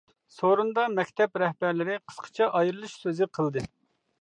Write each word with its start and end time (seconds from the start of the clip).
سورۇندا 0.35 0.85
مەكتەپ 0.93 1.37
رەھبەرلىرى 1.43 1.99
قىسقىچە 2.09 2.49
ئايرىلىش 2.61 2.97
سۆزى 3.05 3.29
قىلدى. 3.39 3.69